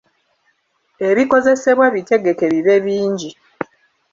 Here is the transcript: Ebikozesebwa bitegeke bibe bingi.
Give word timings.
Ebikozesebwa 1.09 1.85
bitegeke 1.95 2.45
bibe 2.53 2.75
bingi. 2.85 3.29